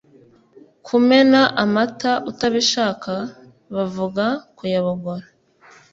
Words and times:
kumena 0.85 1.41
Amata 1.63 2.11
utabishakabavuga 2.29 4.25
Kuyabogora 4.57 5.25